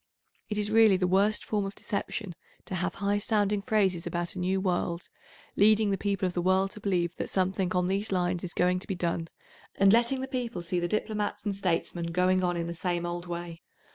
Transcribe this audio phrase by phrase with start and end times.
[0.49, 2.33] It is really the worst form of deception
[2.65, 5.09] to have high sounding phrases about a new world,
[5.55, 8.79] leading the people of the world to believe that something on these lines is going
[8.79, 9.27] to be done,
[9.75, 13.27] and letting the people; see the diplomats and statesmen going on in the same old
[13.27, 13.61] way.